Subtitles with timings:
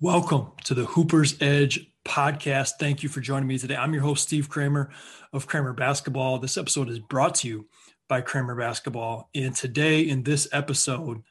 [0.00, 2.74] Welcome to the Hooper's Edge podcast.
[2.78, 3.74] Thank you for joining me today.
[3.74, 4.90] I'm your host, Steve Kramer
[5.32, 6.38] of Kramer Basketball.
[6.38, 7.66] This episode is brought to you
[8.06, 9.28] by Kramer Basketball.
[9.34, 11.24] And today, in this episode,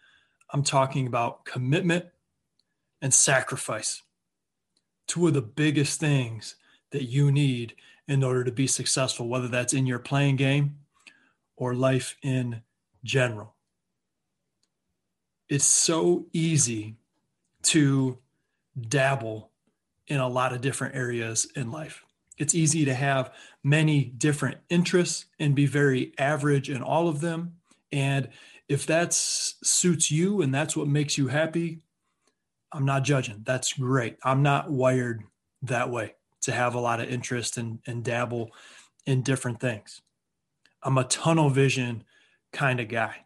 [0.52, 2.08] I'm talking about commitment
[3.02, 4.02] and sacrifice.
[5.08, 6.56] Two of the biggest things
[6.92, 7.74] that you need
[8.10, 10.76] in order to be successful, whether that's in your playing game
[11.56, 12.64] or life in
[13.02, 13.56] general.
[15.48, 16.98] It's so easy
[17.64, 18.18] to
[18.80, 19.52] dabble
[20.08, 22.04] in a lot of different areas in life.
[22.38, 27.54] It's easy to have many different interests and be very average in all of them.
[27.92, 28.30] And
[28.70, 31.82] if that suits you and that's what makes you happy,
[32.72, 33.42] I'm not judging.
[33.46, 34.18] That's great.
[34.24, 35.24] I'm not wired
[35.64, 38.52] that way to have a lot of interest and, and dabble
[39.06, 40.02] in different things.
[40.84, 42.04] I'm a tunnel vision
[42.54, 43.26] kind of guy.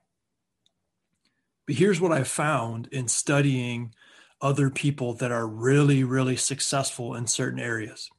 [1.67, 3.93] But here's what I found in studying
[4.41, 8.09] other people that are really, really successful in certain areas.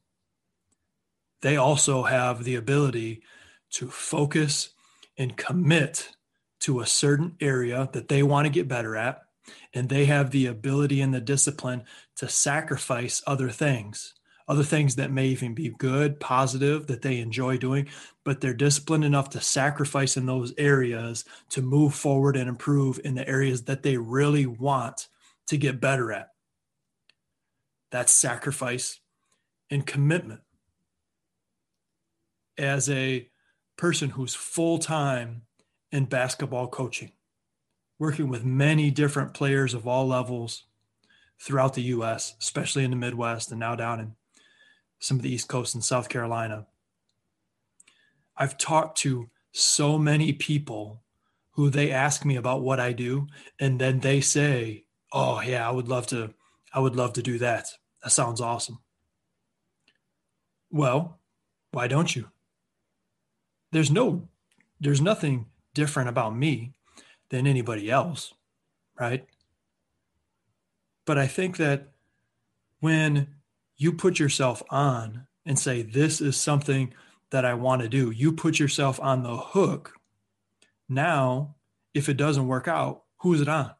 [1.42, 3.23] They also have the ability
[3.73, 4.70] to focus
[5.19, 6.11] and commit
[6.61, 9.23] to a certain area that they want to get better at.
[9.75, 11.83] And they have the ability and the discipline
[12.17, 14.14] to sacrifice other things,
[14.47, 17.89] other things that may even be good, positive, that they enjoy doing,
[18.25, 23.17] but they're disciplined enough to sacrifice in those areas to move forward and improve in
[23.17, 25.09] the areas that they really want
[25.48, 26.29] to get better at.
[27.91, 29.01] That's sacrifice
[29.71, 30.41] and commitment.
[32.59, 33.29] As a
[33.77, 35.43] person who's full time
[35.91, 37.13] in basketball coaching,
[37.98, 40.65] working with many different players of all levels
[41.41, 44.15] throughout the US, especially in the Midwest and now down in
[45.01, 46.67] some of the East Coast and South Carolina.
[48.37, 51.03] I've talked to so many people
[51.53, 53.27] who they ask me about what I do,
[53.61, 56.35] and then they say, oh yeah, I would love to,
[56.73, 57.69] I would love to do that.
[58.03, 58.79] That sounds awesome.
[60.71, 61.19] Well,
[61.73, 62.31] why don't you?
[63.73, 64.29] There's no,
[64.81, 66.73] there's nothing different about me
[67.31, 68.35] than anybody else,
[68.98, 69.27] right?
[71.05, 71.89] But I think that
[72.81, 73.29] when
[73.77, 76.95] you put yourself on and say, this is something
[77.31, 79.95] that I want to do, you put yourself on the hook.
[80.89, 81.55] Now,
[81.95, 83.73] if it doesn't work out, who is it on?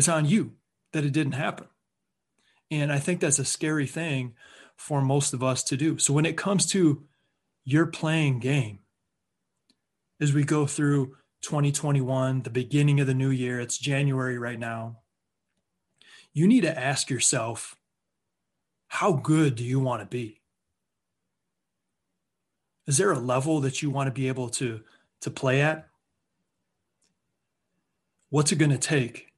[0.00, 0.52] It's on you
[0.94, 1.66] that it didn't happen.
[2.70, 4.32] And I think that's a scary thing
[4.74, 5.98] for most of us to do.
[5.98, 7.04] So when it comes to
[7.66, 8.78] your playing game,
[10.18, 15.00] as we go through 2021, the beginning of the new year, it's January right now,
[16.32, 17.76] you need to ask yourself,
[18.88, 20.40] how good do you want to be?
[22.86, 24.80] Is there a level that you want to be able to,
[25.20, 25.90] to play at?
[28.30, 29.29] What's it going to take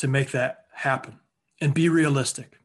[0.00, 1.20] to make that happen
[1.60, 2.58] and be realistic.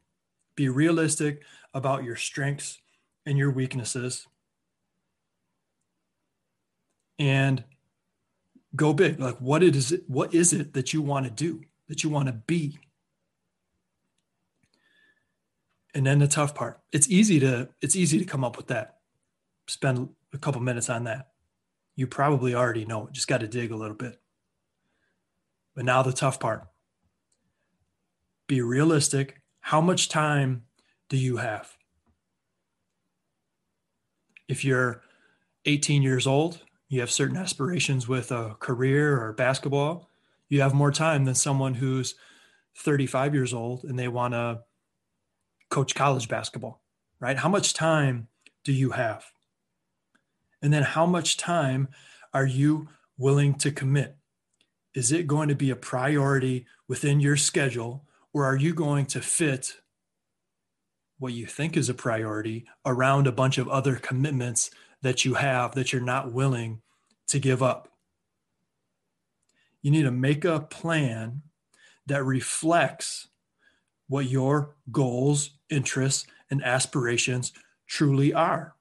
[0.56, 1.42] Be realistic
[1.74, 2.80] about your strengths
[3.26, 4.26] and your weaknesses
[7.20, 7.66] and
[8.74, 9.20] go big.
[9.20, 12.10] Like what it is it, what is it that you want to do, that you
[12.10, 12.80] want to be?
[15.94, 16.80] And then the tough part.
[16.94, 19.00] It's easy to it's easy to come up with that.
[19.68, 21.32] Spend a couple minutes on that.
[21.98, 23.10] You probably already know.
[23.12, 24.22] Just got to dig a little bit.
[25.76, 26.70] But now the tough part
[28.48, 29.42] be realistic.
[29.60, 30.64] How much time
[31.10, 31.76] do you have?
[34.48, 35.02] If you're
[35.66, 40.10] 18 years old, you have certain aspirations with a career or basketball,
[40.50, 42.16] you have more time than someone who's
[42.78, 44.62] 35 years old and they want to
[45.70, 46.82] coach college basketball,
[47.20, 47.38] right?
[47.38, 48.28] How much time
[48.64, 49.26] do you have?
[50.62, 51.88] And then how much time
[52.34, 54.18] are you willing to commit?
[54.94, 58.06] Is it going to be a priority within your schedule
[58.36, 59.78] or are you going to fit
[61.20, 64.70] what you think is a priority around a bunch of other commitments
[65.02, 66.82] that you have that you're not willing
[67.28, 67.88] to give up?
[69.82, 71.44] You need to make a plan
[72.08, 73.30] that reflects
[74.10, 77.54] what your goals, interests, and aspirations
[77.88, 78.75] truly are.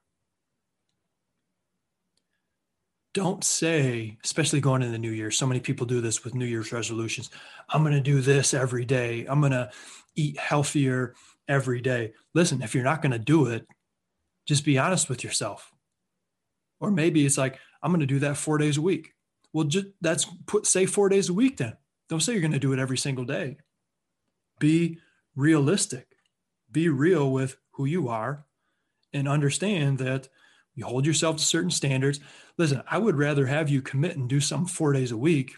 [3.15, 6.45] Don't say, especially going into the new year, so many people do this with New
[6.45, 7.29] Year's resolutions.
[7.69, 9.25] I'm going to do this every day.
[9.25, 9.71] I'm going to
[10.15, 11.15] eat healthier
[11.47, 12.11] every day.
[12.33, 13.65] Listen, if you're not going to do it,
[14.45, 15.71] just be honest with yourself.
[16.81, 19.13] Or maybe it's like, I'm going to do that four days a week.
[19.53, 21.77] Well, just that's put, say four days a week then.
[22.09, 23.55] Don't say you're going to do it every single day.
[24.59, 24.99] Be
[25.37, 26.07] realistic,
[26.69, 28.45] be real with who you are,
[29.13, 30.27] and understand that
[30.75, 32.19] you hold yourself to certain standards.
[32.57, 35.55] Listen, I would rather have you commit and do something four days a week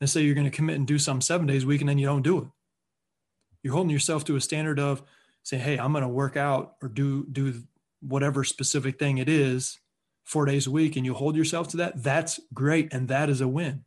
[0.00, 1.98] than say you're going to commit and do something seven days a week and then
[1.98, 2.44] you don't do it.
[3.62, 5.02] You're holding yourself to a standard of
[5.42, 7.62] saying, "Hey, I'm going to work out or do do
[8.00, 9.78] whatever specific thing it is
[10.24, 12.02] four days a week," and you hold yourself to that.
[12.02, 13.84] That's great, and that is a win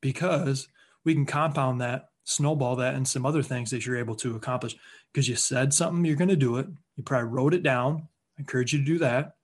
[0.00, 0.68] because
[1.04, 4.76] we can compound that, snowball that, and some other things that you're able to accomplish
[5.12, 6.68] because you said something you're going to do it.
[6.96, 8.08] You probably wrote it down.
[8.38, 9.36] I encourage you to do that.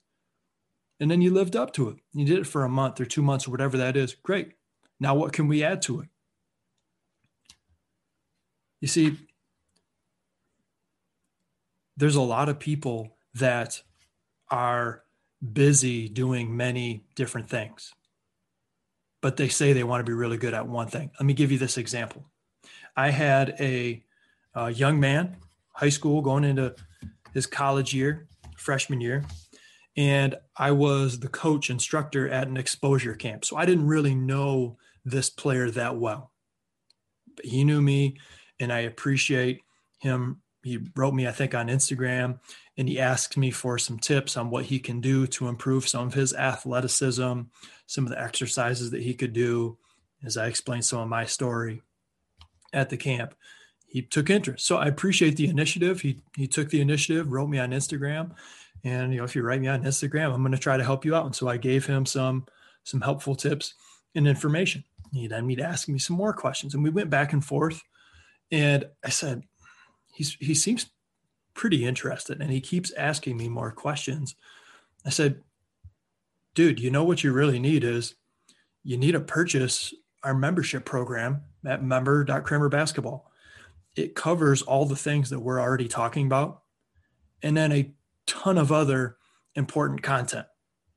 [0.99, 1.97] And then you lived up to it.
[2.15, 4.15] You did it for a month or two months or whatever that is.
[4.15, 4.53] Great.
[4.99, 6.09] Now, what can we add to it?
[8.81, 9.17] You see,
[11.97, 13.83] there's a lot of people that
[14.51, 15.03] are
[15.53, 17.93] busy doing many different things,
[19.21, 21.11] but they say they want to be really good at one thing.
[21.19, 22.25] Let me give you this example.
[22.97, 24.03] I had a,
[24.55, 25.37] a young man,
[25.73, 26.75] high school, going into
[27.35, 29.25] his college year, freshman year,
[29.97, 33.45] and I was the coach instructor at an exposure camp.
[33.45, 36.33] So I didn't really know this player that well.
[37.35, 38.19] But he knew me,
[38.61, 39.63] and I appreciate
[39.99, 40.43] him.
[40.63, 42.41] He wrote me, I think, on Instagram,
[42.77, 46.09] and he asked me for some tips on what he can do to improve some
[46.09, 47.43] of his athleticism,
[47.87, 49.79] some of the exercises that he could do.
[50.25, 51.83] As I explained some of my story
[52.73, 53.35] at the camp,
[53.87, 54.67] he took interest.
[54.67, 56.01] So I appreciate the initiative.
[56.01, 58.33] He he took the initiative, wrote me on Instagram,
[58.85, 61.05] and you know if you write me on instagram i'm going to try to help
[61.05, 61.27] you out.
[61.27, 62.47] And so i gave him some
[62.85, 63.75] some helpful tips
[64.15, 64.85] and information.
[65.13, 67.83] He then me to ask me some more questions and we went back and forth.
[68.51, 69.43] And i said
[70.15, 70.91] he's he seems
[71.55, 74.35] pretty interested and he keeps asking me more questions.
[75.05, 75.43] I said
[76.55, 78.15] dude you know what you really need is
[78.83, 83.31] you need to purchase our membership program at member.kramer basketball.
[83.97, 86.63] It covers all the things that we're already talking about
[87.43, 87.91] and then a
[88.27, 89.17] ton of other
[89.55, 90.47] important content.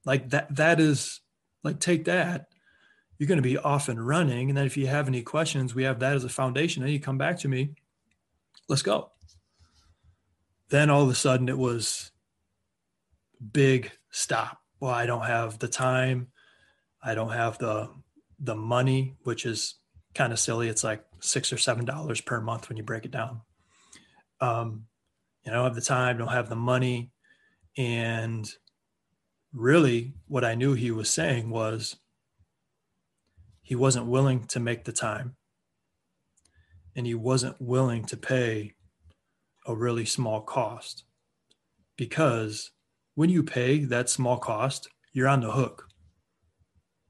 [0.06, 1.22] Like that, that is
[1.64, 2.48] like take that.
[3.18, 4.50] You're going to be off and running.
[4.50, 6.84] And then if you have any questions, we have that as a foundation.
[6.84, 7.74] Then you come back to me.
[8.70, 9.12] Let's go.
[10.70, 12.12] Then all of a sudden it was
[13.52, 14.60] big stop.
[14.80, 16.28] Well, I don't have the time.
[17.04, 17.90] I don't have the
[18.40, 19.76] the money, which is
[20.14, 20.70] kind of silly.
[20.70, 23.42] It's like six or seven dollars per month when you break it down.
[24.40, 24.86] Um,
[25.44, 27.12] you know, don't have the time, don't have the money.
[27.78, 28.50] And
[29.54, 31.98] really, what I knew he was saying was
[33.62, 35.36] he wasn't willing to make the time
[36.96, 38.74] and he wasn't willing to pay
[39.66, 41.04] a really small cost
[41.96, 42.72] because
[43.16, 45.88] when you pay that small cost, you're on the hook.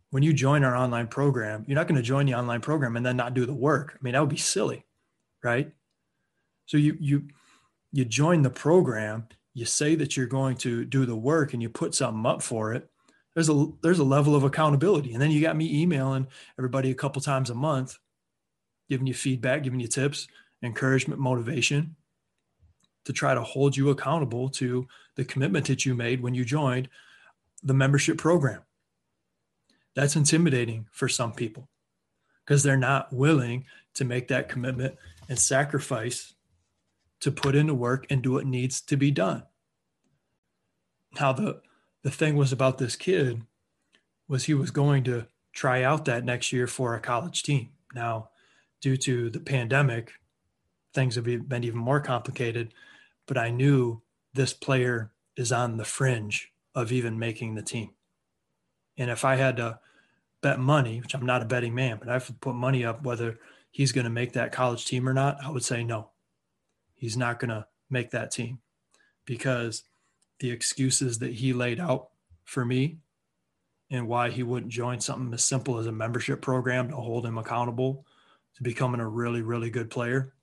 [0.10, 3.06] When you join our online program, you're not going to join the online program and
[3.06, 3.94] then not do the work.
[3.94, 4.86] I mean, that would be silly,
[5.44, 5.72] right?
[6.66, 7.28] So you you
[7.92, 11.70] you join the program you say that you're going to do the work and you
[11.70, 12.90] put something up for it
[13.36, 15.14] there's a there's a level of accountability.
[15.14, 17.98] And then you got me emailing everybody a couple times a month
[18.90, 20.28] giving you feedback giving you tips
[20.64, 21.96] encouragement motivation
[23.06, 26.90] to try to hold you accountable to the commitment that you made when you joined
[27.64, 28.62] the membership program.
[29.96, 31.70] That's intimidating for some people
[32.46, 33.66] because they're not willing
[33.96, 34.96] to make that commitment
[35.30, 36.34] and sacrifice
[37.22, 39.44] to put into work and do what needs to be done.
[41.20, 41.62] Now the
[42.04, 43.42] the thing was about this kid
[44.28, 47.70] was he was going to try out that next year for a college team.
[47.94, 48.30] Now,
[48.80, 50.14] due to the pandemic,
[50.94, 52.74] things have been even more complicated,
[53.26, 54.02] but I knew
[54.34, 57.90] this player is on the fringe of even making the team.
[58.98, 59.80] And if I had to
[60.42, 63.04] bet money, which I'm not a betting man, but I have to put money up
[63.04, 63.40] whether
[63.72, 66.12] he's going to make that college team or not, I would say no
[67.00, 68.60] he's not going to make that team
[69.26, 69.84] because
[70.40, 72.10] the excuses that he laid out
[72.44, 73.00] for me
[73.90, 77.38] and why he wouldn't join something as simple as a membership program to hold him
[77.38, 78.06] accountable
[78.56, 80.34] to becoming a really, really good player,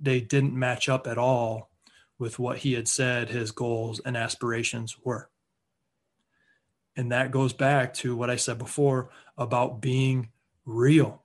[0.00, 1.70] they didn't match up at all
[2.18, 5.28] with what he had said his goals and aspirations were.
[6.94, 10.30] And that goes back to what I said before about being
[10.64, 11.24] real,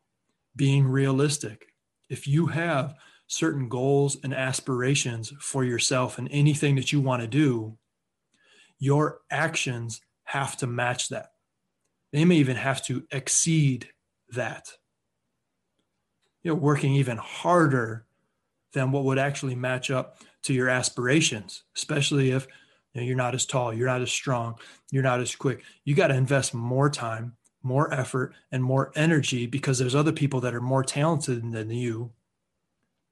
[0.56, 1.68] being realistic.
[2.10, 2.96] If you have
[3.28, 7.78] certain goals and aspirations for yourself and anything that you want to do,
[8.80, 11.32] your actions have to match that.
[12.14, 13.90] They may even have to exceed
[14.32, 14.72] that.
[16.44, 18.06] You know, working even harder
[18.74, 22.48] than what would actually match up to your aspirations, especially if
[22.94, 24.56] you know, you're not as tall, you're not as strong,
[24.92, 25.64] you're not as quick.
[25.84, 30.40] You got to invest more time, more effort, and more energy because there's other people
[30.42, 32.12] that are more talented than you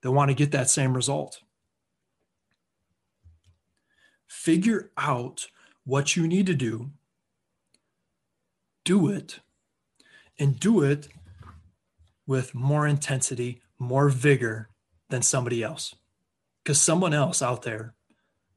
[0.06, 1.42] that want to get that same result.
[4.28, 5.48] Figure out
[5.84, 6.92] what you need to do,
[8.84, 9.40] do it,
[10.38, 11.08] and do it
[12.28, 14.70] with more intensity, more vigor
[15.10, 15.96] than somebody else
[16.64, 17.96] because someone else out there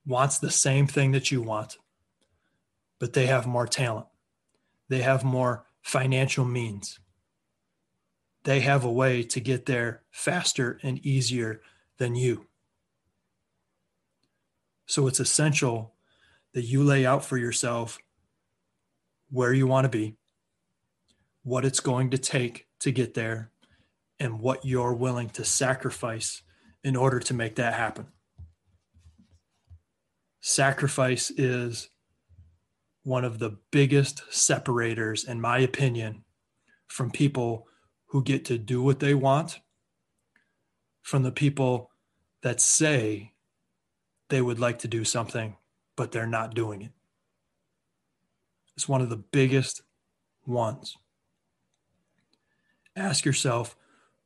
[0.04, 1.78] wants the same thing that you want,
[2.98, 4.06] but they have more talent.
[4.90, 7.00] They have more financial means.
[8.48, 11.60] They have a way to get there faster and easier
[11.98, 12.46] than you.
[14.86, 15.92] So it's essential
[16.54, 17.98] that you lay out for yourself
[19.28, 20.16] where you want to be,
[21.42, 23.50] what it's going to take to get there,
[24.18, 26.40] and what you're willing to sacrifice
[26.82, 28.06] in order to make that happen.
[30.40, 31.90] Sacrifice is
[33.02, 36.24] one of the biggest separators, in my opinion,
[36.86, 37.66] from people
[38.08, 39.60] who get to do what they want
[41.02, 41.90] from the people
[42.42, 43.32] that say
[44.28, 45.56] they would like to do something,
[45.96, 46.92] but they're not doing it.
[48.76, 49.82] It's one of the biggest
[50.46, 50.96] ones.
[52.94, 53.76] Ask yourself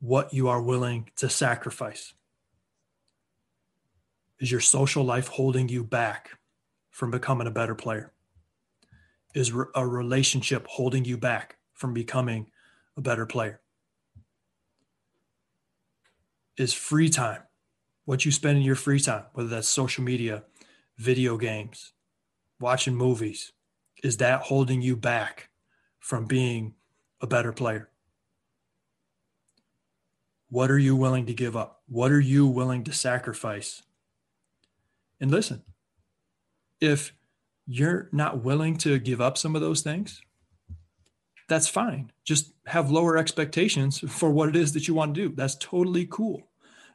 [0.00, 2.14] what you are willing to sacrifice.
[4.38, 6.30] Is your social life holding you back
[6.90, 8.12] from becoming a better player?
[9.34, 12.50] Is a relationship holding you back from becoming
[12.96, 13.61] a better player?
[16.56, 17.42] Is free time,
[18.04, 20.44] what you spend in your free time, whether that's social media,
[20.98, 21.92] video games,
[22.60, 23.52] watching movies,
[24.04, 25.48] is that holding you back
[25.98, 26.74] from being
[27.20, 27.88] a better player?
[30.50, 31.82] What are you willing to give up?
[31.88, 33.82] What are you willing to sacrifice
[35.22, 35.62] and listen,
[36.80, 37.14] if
[37.64, 40.20] you're not willing to give up some of those things,
[41.52, 42.10] that's fine.
[42.24, 45.34] Just have lower expectations for what it is that you want to do.
[45.34, 46.48] That's totally cool.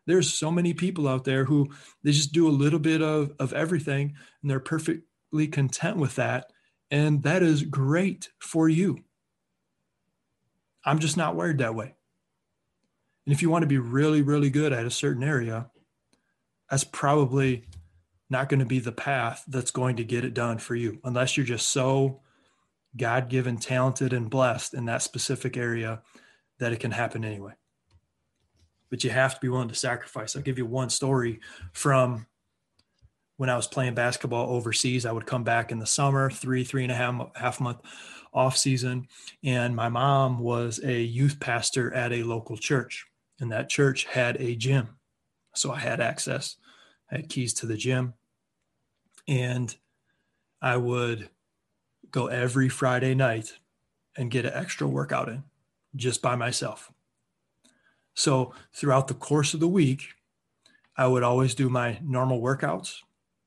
[0.08, 1.70] There's so many people out there who
[2.04, 6.52] they just do a little bit of, of everything and they're perfectly content with that.
[6.90, 9.04] And that is great for you.
[10.84, 11.94] I'm just not wired that way.
[13.26, 15.70] And if you want to be really, really good at a certain area,
[16.72, 17.66] that's probably
[18.30, 21.38] not going to be the path that's going to get it done for you unless
[21.38, 22.22] you're just so
[22.96, 26.02] God given, talented, and blessed in that specific area
[26.60, 27.54] that it can happen anyway.
[28.90, 30.36] But you have to be willing to sacrifice.
[30.36, 31.42] I'll give you one story
[31.74, 32.26] from
[33.36, 35.06] when I was playing basketball overseas.
[35.06, 37.80] I would come back in the summer, three, three and a half, half month
[38.34, 39.08] off season.
[39.44, 43.06] And my mom was a youth pastor at a local church,
[43.40, 44.88] and that church had a gym.
[45.54, 46.56] So I had access
[47.12, 48.14] I had keys to the gym.
[49.28, 49.76] And
[50.62, 51.30] I would
[52.12, 53.54] go every Friday night
[54.16, 55.44] and get an extra workout in
[55.96, 56.92] just by myself.
[58.14, 60.08] So throughout the course of the week,
[60.96, 62.98] I would always do my normal workouts,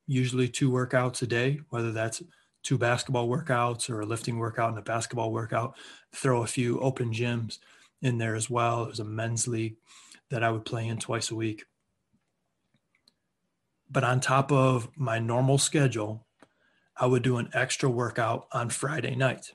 [0.06, 2.22] usually two workouts a day, whether that's
[2.62, 5.74] two basketball workouts or a lifting workout and a basketball workout,
[6.12, 7.58] throw a few open gyms
[8.02, 8.84] in there as well.
[8.84, 9.76] There's a men's league
[10.30, 11.64] that I would play in twice a week.
[13.90, 16.26] But on top of my normal schedule,
[16.96, 19.52] I would do an extra workout on Friday night.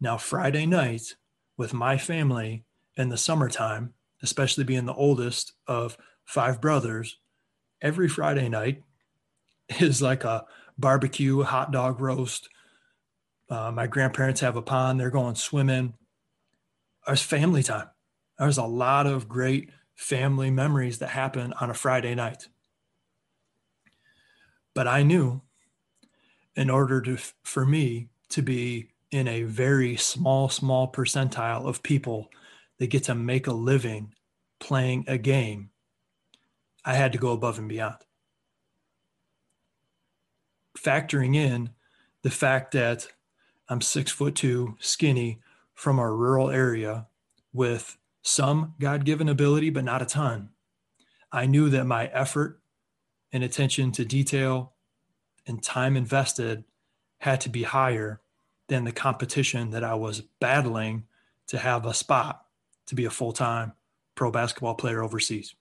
[0.00, 1.16] Now, Friday night
[1.56, 2.64] with my family
[2.96, 7.18] in the summertime, especially being the oldest of five brothers,
[7.80, 8.82] every Friday night
[9.80, 10.44] is like a
[10.76, 12.48] barbecue, hot dog roast.
[13.50, 15.94] Uh, my grandparents have a pond, they're going swimming.
[17.06, 17.88] It's family time.
[18.38, 22.48] There's a lot of great family memories that happen on a Friday night.
[24.74, 25.42] But I knew
[26.58, 32.28] in order to, for me to be in a very small, small percentile of people
[32.78, 34.12] that get to make a living
[34.58, 35.70] playing a game,
[36.84, 37.98] I had to go above and beyond.
[40.76, 41.70] Factoring in
[42.22, 43.06] the fact that
[43.68, 45.40] I'm six foot two, skinny
[45.74, 47.06] from a rural area
[47.52, 50.50] with some God given ability, but not a ton.
[51.30, 52.60] I knew that my effort
[53.30, 54.72] and attention to detail
[55.48, 56.64] and time invested
[57.18, 58.20] had to be higher
[58.68, 61.04] than the competition that I was battling
[61.48, 62.44] to have a spot
[62.86, 63.72] to be a full time
[64.14, 65.54] pro basketball player overseas.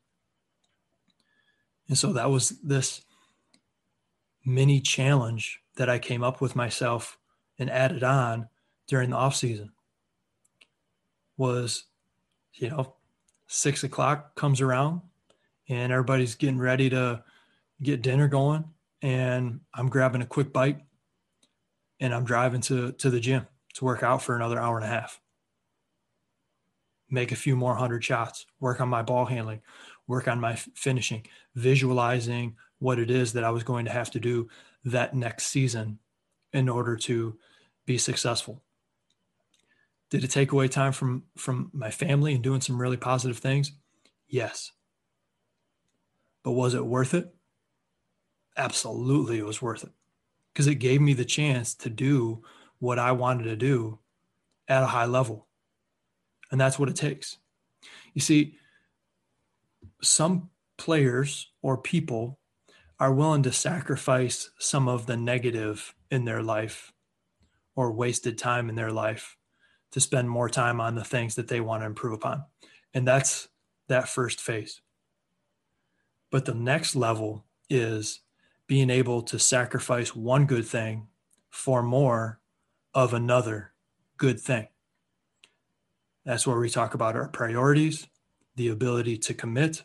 [1.87, 3.01] And so that was this
[4.45, 7.17] mini challenge that I came up with myself
[7.57, 8.49] and added on
[8.87, 9.71] during the off season
[11.37, 11.85] was,
[12.55, 12.95] you know,
[13.47, 15.01] six o'clock comes around
[15.69, 17.23] and everybody's getting ready to
[17.81, 18.65] get dinner going
[19.01, 20.79] and I'm grabbing a quick bite
[21.99, 24.89] and I'm driving to, to the gym to work out for another hour and a
[24.89, 25.19] half.
[27.09, 29.61] Make a few more hundred shots, work on my ball handling,
[30.07, 31.25] work on my finishing,
[31.55, 34.49] visualizing what it is that I was going to have to do
[34.85, 35.99] that next season
[36.53, 37.37] in order to
[37.85, 38.61] be successful.
[40.09, 43.73] Did it take away time from from my family and doing some really positive things?
[44.27, 44.71] Yes.
[46.43, 47.33] But was it worth it?
[48.57, 49.91] Absolutely, it was worth it
[50.51, 52.41] because it gave me the chance to do
[52.79, 53.99] what I wanted to do
[54.67, 55.47] at a high level.
[56.51, 57.37] And that's what it takes.
[58.13, 58.57] You see,
[60.01, 62.39] some players or people
[62.99, 66.91] are willing to sacrifice some of the negative in their life
[67.75, 69.37] or wasted time in their life
[69.91, 72.43] to spend more time on the things that they want to improve upon.
[72.93, 73.47] And that's
[73.87, 74.81] that first phase.
[76.31, 78.21] But the next level is
[78.67, 81.07] being able to sacrifice one good thing
[81.49, 82.39] for more
[82.93, 83.73] of another
[84.17, 84.67] good thing.
[86.25, 88.07] That's where we talk about our priorities,
[88.55, 89.83] the ability to commit,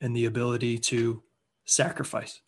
[0.00, 1.22] and the ability to
[1.64, 2.40] sacrifice.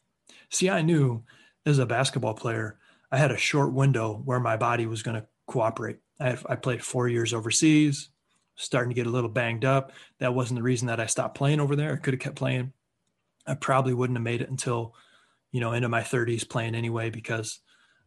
[0.48, 1.24] See, I knew
[1.66, 2.78] as a basketball player,
[3.10, 5.98] I had a short window where my body was going to cooperate.
[6.20, 8.10] I, I played four years overseas,
[8.54, 9.92] starting to get a little banged up.
[10.20, 11.92] That wasn't the reason that I stopped playing over there.
[11.92, 12.72] I could have kept playing.
[13.46, 14.94] I probably wouldn't have made it until,
[15.52, 17.60] you know, into my 30s playing anyway because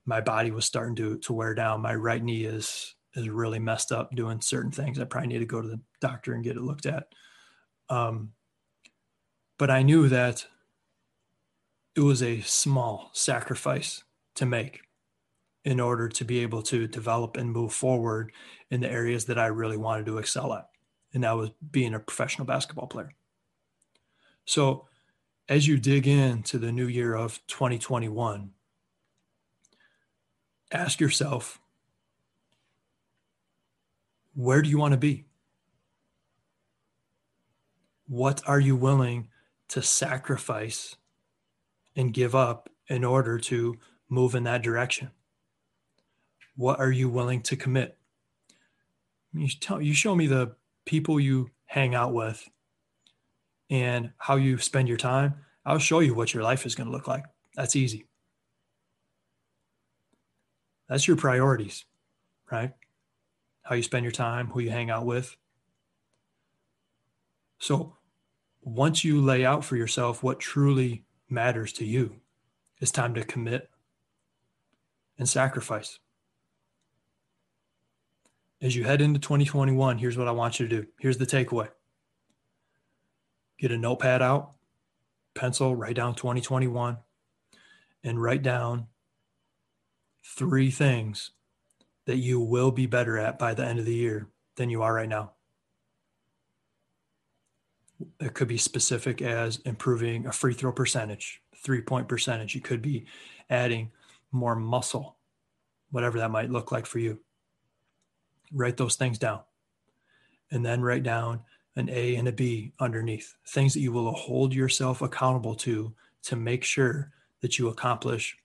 [0.05, 1.81] my body was starting to to wear down.
[1.81, 4.99] My right knee is is really messed up doing certain things.
[4.99, 7.07] I probably need to go to the doctor and get it looked at.
[7.89, 8.31] Um,
[9.57, 10.47] but I knew that
[11.95, 14.03] it was a small sacrifice
[14.35, 14.81] to make
[15.63, 18.31] in order to be able to develop and move forward
[18.69, 20.67] in the areas that I really wanted to excel at.
[21.13, 23.13] And that was being a professional basketball player.
[24.45, 24.87] So,
[25.49, 28.51] as you dig into the new year of 2021,
[30.71, 31.59] ask yourself
[34.35, 35.25] where do you want to be?
[38.07, 39.29] What are you willing
[39.69, 40.95] to sacrifice
[41.95, 43.77] and give up in order to
[44.09, 45.11] move in that direction?
[46.55, 47.97] What are you willing to commit?
[49.33, 52.47] You tell you show me the people you hang out with
[53.73, 55.33] and how you spend your time.
[55.65, 57.25] I'll show you what your life is going to look like.
[57.55, 58.05] That's easy.
[60.87, 61.83] That's your priorities,
[62.51, 62.71] right?
[63.63, 65.35] How you spend your time, who you hang out with.
[67.57, 67.97] So
[68.61, 72.17] once you lay out for yourself what truly matters to you,
[72.79, 73.71] it's time to commit
[75.17, 75.97] and sacrifice.
[78.61, 80.87] As you head into 2021, here's what I want you to do.
[80.99, 81.69] Here's the takeaway
[83.63, 84.51] get a notepad out,
[85.35, 86.97] pencil, write down 2021,
[88.03, 88.87] and write down
[90.25, 91.31] three things
[92.05, 94.93] that you will be better at by the end of the year than you are
[94.93, 95.31] right now.
[98.19, 102.57] It could be specific as improving a free throw percentage, three point percentage.
[102.57, 103.05] It could be
[103.49, 103.91] adding
[104.33, 105.15] more muscle,
[105.89, 107.21] whatever that might look like for you.
[108.51, 109.39] Write those things down.
[110.51, 111.43] And then write down
[111.75, 116.35] an A and a B underneath, things that you will hold yourself accountable to to
[116.35, 118.37] make sure that you accomplish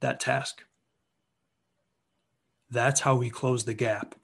[0.00, 0.64] that task.
[2.70, 4.14] That's how we close the gap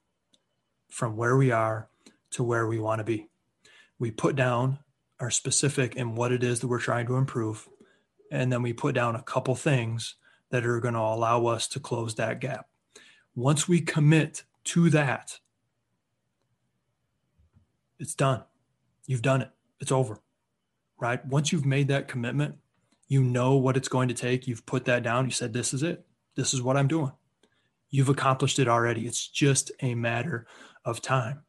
[0.91, 1.89] from where we are
[2.33, 3.29] to where we want to be.
[3.99, 4.79] We put down
[5.21, 7.69] our specific and what it is that we're trying to improve.
[8.31, 10.17] And then we put down a couple things
[10.51, 12.67] that are going to allow us to close that gap.
[13.35, 15.39] Once we commit to that,
[18.03, 18.43] it's done.
[19.07, 19.51] You've done it.
[19.81, 20.21] It's over.
[21.01, 21.25] Right?
[21.27, 22.57] Once you've made that commitment,
[23.09, 24.47] you know what it's going to take.
[24.47, 25.25] You've put that down.
[25.25, 26.05] You said, This is it.
[26.35, 27.13] This is what I'm doing
[27.93, 29.07] you've accomplished it already.
[29.07, 30.47] It's just a matter
[30.85, 31.43] of time.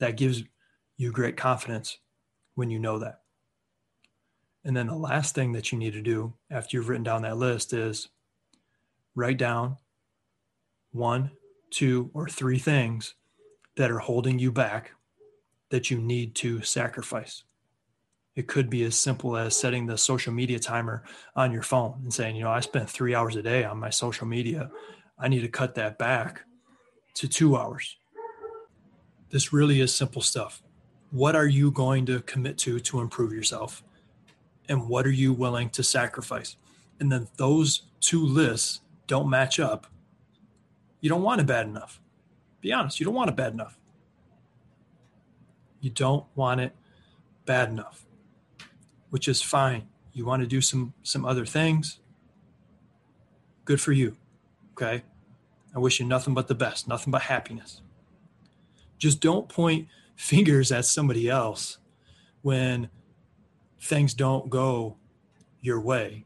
[0.00, 0.42] That gives
[0.96, 1.98] you great confidence
[2.56, 3.20] when you know that.
[4.64, 7.36] And then the last thing that you need to do after you've written down that
[7.36, 8.08] list is
[9.14, 9.76] write down
[10.90, 11.30] one,
[11.70, 13.14] two, or three things
[13.76, 14.92] that are holding you back
[15.70, 17.44] that you need to sacrifice.
[18.34, 22.12] It could be as simple as setting the social media timer on your phone and
[22.12, 24.70] saying, you know, I spend three hours a day on my social media
[25.18, 26.42] I need to cut that back
[27.14, 27.96] to two hours.
[29.30, 30.62] This really is simple stuff.
[31.10, 33.82] What are you going to commit to to improve yourself?
[34.68, 36.56] And what are you willing to sacrifice?
[37.00, 39.86] And then those two lists don't match up.
[41.00, 42.00] You don't want it bad enough.
[42.60, 43.78] Be honest, you don't want it bad enough.
[45.86, 46.74] You don't want it
[47.44, 48.04] bad enough,
[49.10, 49.86] which is fine.
[50.12, 52.00] You want to do some some other things.
[53.64, 54.16] Good for you.
[54.72, 55.04] Okay.
[55.76, 57.82] I wish you nothing but the best, nothing but happiness.
[58.98, 61.78] Just don't point fingers at somebody else
[62.42, 62.90] when
[63.80, 64.96] things don't go
[65.60, 66.24] your way.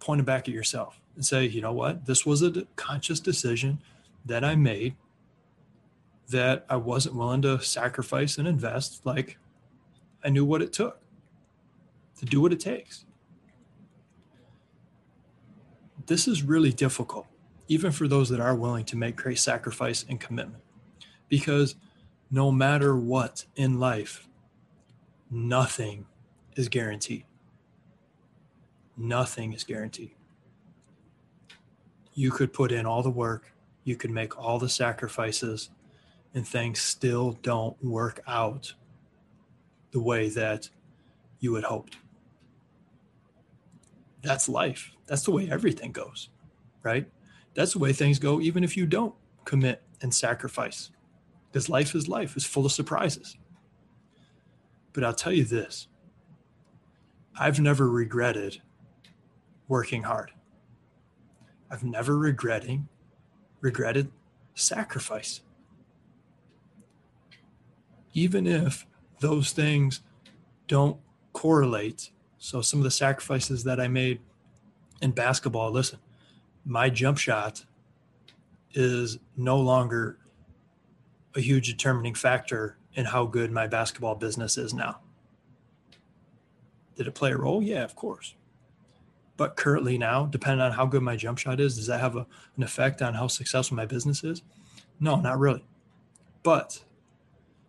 [0.00, 2.06] Point them back at yourself and say, you know what?
[2.06, 3.78] This was a conscious decision
[4.24, 4.96] that I made
[6.30, 9.38] that I wasn't willing to sacrifice and invest like
[10.24, 11.00] I knew what it took
[12.18, 13.04] to do what it takes.
[16.06, 17.26] This is really difficult,
[17.68, 20.62] even for those that are willing to make great sacrifice and commitment,
[21.28, 21.76] because
[22.30, 24.28] no matter what in life,
[25.30, 26.06] nothing
[26.56, 27.24] is guaranteed.
[28.96, 30.12] Nothing is guaranteed.
[32.14, 33.52] You could put in all the work,
[33.84, 35.70] you could make all the sacrifices,
[36.36, 38.74] and things still don't work out
[39.90, 40.68] the way that
[41.40, 41.96] you had hoped.
[44.20, 44.92] That's life.
[45.06, 45.54] That's the way mm-hmm.
[45.54, 46.28] everything goes,
[46.82, 47.08] right?
[47.54, 49.14] That's the way things go, even if you don't
[49.46, 50.90] commit and sacrifice,
[51.48, 53.38] because life is life, is full of surprises.
[54.92, 55.88] But I'll tell you this
[57.38, 58.60] I've never regretted
[59.68, 60.32] working hard.
[61.70, 62.88] I've never regretting
[63.62, 64.12] regretted
[64.54, 65.40] sacrifice.
[68.16, 68.86] Even if
[69.20, 70.00] those things
[70.68, 70.98] don't
[71.34, 72.10] correlate.
[72.38, 74.20] So some of the sacrifices that I made
[75.02, 75.98] in basketball, listen,
[76.64, 77.66] my jump shot
[78.72, 80.18] is no longer
[81.34, 85.00] a huge determining factor in how good my basketball business is now.
[86.96, 87.62] Did it play a role?
[87.62, 88.34] Yeah, of course.
[89.36, 92.26] But currently now, depending on how good my jump shot is, does that have a,
[92.56, 94.42] an effect on how successful my business is?
[94.98, 95.66] No, not really.
[96.42, 96.82] But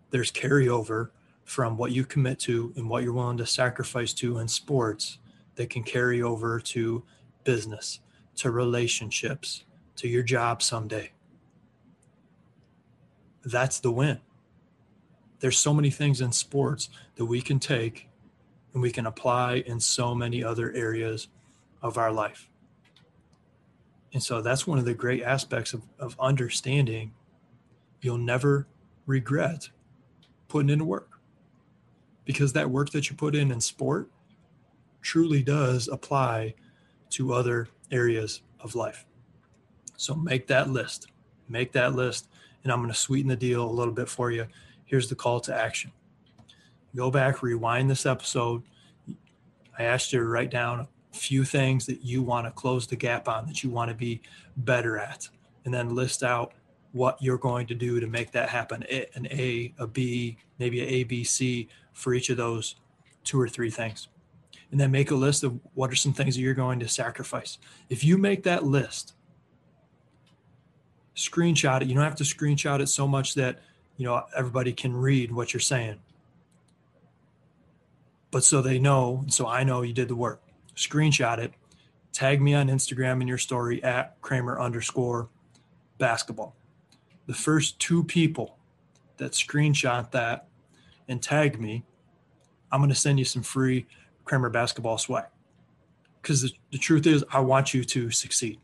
[0.09, 1.09] there's carryover
[1.43, 5.17] from what you commit to and what you're willing to sacrifice to in sports
[5.55, 7.03] that can carry over to
[7.43, 7.99] business,
[8.35, 9.63] to relationships,
[9.95, 11.11] to your job someday.
[13.45, 14.19] That's the win.
[15.39, 18.09] There's so many things in sports that we can take
[18.73, 21.29] and we can apply in so many other areas
[21.81, 22.49] of our life.
[24.13, 27.13] And so that's one of the great aspects of, of understanding
[28.01, 28.67] you'll never
[29.05, 29.69] regret
[30.47, 31.19] putting into work
[32.25, 34.09] because that work that you put in in sport
[35.01, 36.53] truly does apply
[37.09, 39.05] to other areas of life.
[39.95, 41.07] So make that list,
[41.47, 42.27] make that list,
[42.63, 44.45] and I'm going to sweeten the deal a little bit for you.
[44.85, 45.91] Here's the call to action
[46.95, 48.63] go back, rewind this episode.
[49.77, 52.95] I asked you to write down a few things that you want to close the
[52.95, 54.21] gap on, that you want to be
[54.57, 55.29] better at,
[55.65, 56.53] and then list out
[56.91, 58.83] what you're going to do to make that happen
[59.15, 62.75] an A, a B, maybe an A, B, C for each of those
[63.23, 64.07] two or three things.
[64.71, 67.57] And then make a list of what are some things that you're going to sacrifice.
[67.89, 69.13] If you make that list,
[71.15, 71.87] screenshot it.
[71.87, 73.59] You don't have to screenshot it so much that
[73.95, 75.99] you know everybody can read what you're saying.
[78.29, 80.41] But so they know, so I know you did the work
[80.77, 81.53] screenshot it,
[82.13, 85.27] tag me on Instagram in your story at Kramer underscore
[85.97, 86.55] basketball.
[87.27, 88.57] The first two people
[89.17, 90.47] that screenshot that
[91.07, 91.83] and tag me,
[92.71, 93.85] I'm going to send you some free
[94.25, 95.25] Kramer basketball swag.
[96.21, 98.59] Because the, the truth is, I want you to succeed.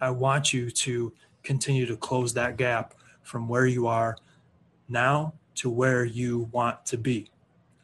[0.00, 4.16] I want you to continue to close that gap from where you are
[4.88, 7.30] now to where you want to be.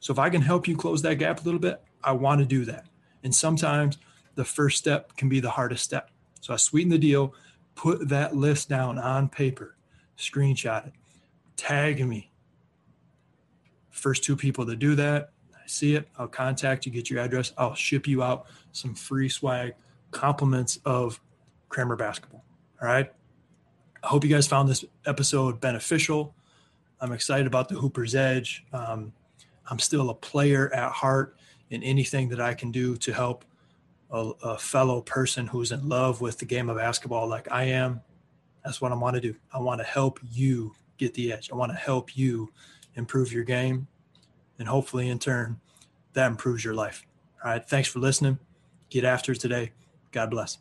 [0.00, 2.46] So if I can help you close that gap a little bit, I want to
[2.46, 2.86] do that.
[3.22, 3.98] And sometimes
[4.34, 6.10] the first step can be the hardest step.
[6.40, 7.34] So I sweeten the deal,
[7.74, 9.75] put that list down on paper,
[10.18, 10.92] screenshot it,
[11.56, 12.30] tag me.
[13.90, 17.52] First two people to do that, I see it, I'll contact you, get your address,
[17.56, 19.74] I'll ship you out some free swag,
[20.10, 21.20] compliments of
[21.68, 22.44] Kramer basketball.
[22.80, 23.10] All right.
[24.02, 26.34] I hope you guys found this episode beneficial.
[27.00, 28.64] I'm excited about the Hooper's Edge.
[28.72, 29.12] Um,
[29.68, 31.36] I'm still a player at heart
[31.70, 33.44] in anything that I can do to help
[34.10, 38.00] a, a, fellow person who's in love with the game of basketball like I am.
[38.66, 39.36] That's what I want to do.
[39.54, 41.50] I want to help you get the edge.
[41.52, 42.52] I want to help you
[42.96, 43.86] improve your game.
[44.58, 45.60] And hopefully, in turn,
[46.14, 47.06] that improves your life.
[47.44, 47.64] All right.
[47.64, 48.40] Thanks for listening.
[48.90, 49.70] Get after it today.
[50.10, 50.58] God bless.